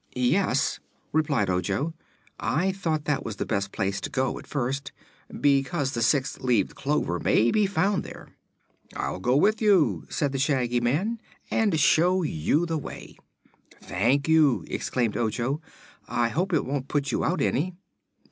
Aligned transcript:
"Yes," 0.15 0.79
replied 1.11 1.47
Ojo. 1.47 1.93
"I 2.39 2.71
thought 2.71 3.05
that 3.05 3.23
the 3.23 3.45
best 3.45 3.71
place 3.71 4.01
to 4.01 4.09
go, 4.09 4.39
at 4.39 4.47
first, 4.47 4.91
because 5.39 5.91
the 5.91 6.01
six 6.01 6.39
leaved 6.39 6.73
clover 6.73 7.19
may 7.19 7.51
be 7.51 7.67
found 7.67 8.03
there." 8.03 8.29
"I'll 8.95 9.19
go 9.19 9.35
with 9.35 9.61
you," 9.61 10.07
said 10.09 10.31
the 10.31 10.39
Shaggy 10.39 10.79
Man, 10.79 11.21
"and 11.51 11.79
show 11.79 12.23
you 12.23 12.65
the 12.65 12.79
way." 12.79 13.15
"Thank 13.79 14.27
you," 14.27 14.65
exclaimed 14.67 15.15
Ojo. 15.15 15.61
"I 16.07 16.29
hope 16.29 16.51
it 16.51 16.65
won't 16.65 16.87
put 16.87 17.11
you 17.11 17.23
out 17.23 17.39
any." 17.39 17.75